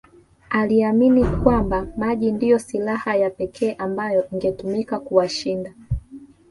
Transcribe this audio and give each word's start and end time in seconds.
Aliamini 0.49 1.25
kwamba 1.25 1.87
maji 1.97 2.31
ndiyo 2.31 2.59
silaha 2.59 3.15
ya 3.15 3.29
kipekee 3.29 3.73
ambayo 3.73 4.29
ingetumika 4.33 4.99
kuwashinda 4.99 5.73